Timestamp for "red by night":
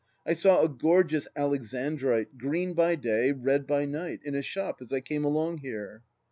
3.33-4.21